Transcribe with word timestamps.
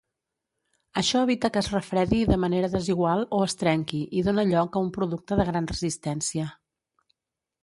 Això 1.01 1.19
evita 1.25 1.51
que 1.57 1.61
es 1.61 1.69
refredi 1.73 2.21
de 2.31 2.39
manera 2.45 2.69
desigual 2.77 3.21
o 3.41 3.43
es 3.51 3.55
trenqui 3.61 4.01
i 4.21 4.25
dona 4.31 4.47
lloc 4.55 4.81
a 4.81 4.85
un 4.87 4.91
producte 4.97 5.39
de 5.43 5.47
gran 5.53 5.71
resistència. 5.75 6.49